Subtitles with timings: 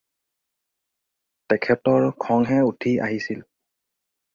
[1.53, 3.51] তেখেতৰ খংহে উঠি আহিছিল।